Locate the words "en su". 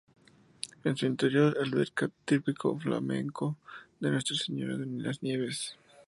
0.83-1.05